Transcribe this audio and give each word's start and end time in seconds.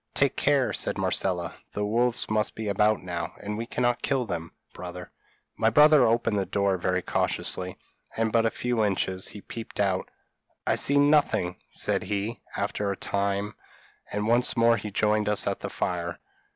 'Take 0.15 0.35
care,' 0.35 0.73
said 0.73 0.97
Marcella, 0.97 1.53
'the 1.73 1.85
wolves 1.85 2.27
must 2.27 2.55
be 2.55 2.67
about 2.67 3.03
now, 3.03 3.35
and 3.39 3.55
we 3.55 3.67
cannot 3.67 4.01
kill 4.01 4.25
them, 4.25 4.51
brother.' 4.73 5.11
My 5.55 5.69
brother 5.69 6.03
opened 6.07 6.39
the 6.39 6.45
door 6.47 6.75
very 6.79 7.03
cautiously, 7.03 7.77
and 8.17 8.31
but 8.31 8.43
a 8.43 8.49
few 8.49 8.83
inches: 8.83 9.27
he 9.27 9.41
peeped 9.41 9.79
out. 9.79 10.09
'I 10.65 10.73
see 10.73 10.97
nothing,' 10.97 11.57
said 11.69 12.01
he, 12.01 12.41
after 12.57 12.89
a 12.91 12.97
time, 12.97 13.53
and 14.11 14.27
once 14.27 14.57
more 14.57 14.75
he 14.75 14.89
joined 14.89 15.29
us 15.29 15.45
at 15.45 15.59
the 15.59 15.69
fire. 15.69 16.17